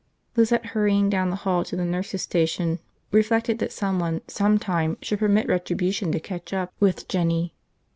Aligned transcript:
Lizette, 0.35 0.65
hurrying 0.65 1.11
down 1.11 1.29
the 1.29 1.35
hall 1.35 1.63
to 1.63 1.75
the 1.75 1.85
nurses' 1.85 2.23
station, 2.23 2.79
reflected 3.11 3.59
that 3.59 3.71
someone, 3.71 4.21
sometime, 4.27 4.97
should 5.03 5.19
permit 5.19 5.47
retribution 5.47 6.11
to 6.11 6.19
catch 6.19 6.53
up 6.53 6.73
with 6.79 7.07
Jinny. 7.07 7.53